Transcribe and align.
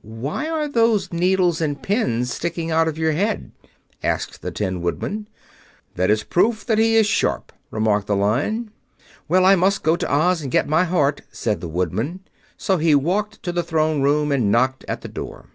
"Why 0.00 0.48
are 0.48 0.66
those 0.66 1.12
needles 1.12 1.60
and 1.60 1.82
pins 1.82 2.32
sticking 2.32 2.70
out 2.70 2.88
of 2.88 2.96
your 2.96 3.12
head?" 3.12 3.52
asked 4.02 4.40
the 4.40 4.50
Tin 4.50 4.80
Woodman. 4.80 5.28
"That 5.96 6.10
is 6.10 6.22
proof 6.24 6.64
that 6.64 6.78
he 6.78 6.96
is 6.96 7.06
sharp," 7.06 7.52
remarked 7.70 8.06
the 8.06 8.16
Lion. 8.16 8.70
"Well, 9.28 9.44
I 9.44 9.56
must 9.56 9.82
go 9.82 9.94
to 9.94 10.10
Oz 10.10 10.40
and 10.40 10.50
get 10.50 10.66
my 10.66 10.84
heart," 10.84 11.20
said 11.30 11.60
the 11.60 11.68
Woodman. 11.68 12.20
So 12.56 12.78
he 12.78 12.94
walked 12.94 13.42
to 13.42 13.52
the 13.52 13.62
Throne 13.62 14.00
Room 14.00 14.32
and 14.32 14.50
knocked 14.50 14.86
at 14.88 15.02
the 15.02 15.08
door. 15.08 15.50